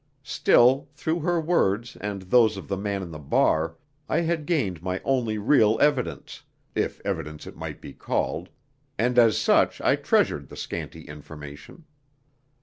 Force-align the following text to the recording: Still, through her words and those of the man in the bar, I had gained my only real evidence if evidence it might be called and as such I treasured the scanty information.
Still, 0.23 0.89
through 0.95 1.19
her 1.19 1.39
words 1.39 1.95
and 1.97 2.23
those 2.23 2.57
of 2.57 2.67
the 2.67 2.75
man 2.75 3.03
in 3.03 3.11
the 3.11 3.19
bar, 3.19 3.77
I 4.09 4.21
had 4.21 4.47
gained 4.47 4.81
my 4.81 4.99
only 5.05 5.37
real 5.37 5.77
evidence 5.79 6.41
if 6.73 6.99
evidence 7.05 7.45
it 7.45 7.55
might 7.55 7.79
be 7.81 7.93
called 7.93 8.49
and 8.97 9.19
as 9.19 9.37
such 9.37 9.79
I 9.79 9.95
treasured 9.95 10.49
the 10.49 10.57
scanty 10.57 11.01
information. 11.01 11.85